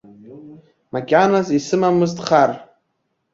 Макьаназ 0.93 1.47
исымамызт 1.57 2.17
хар. 2.27 2.51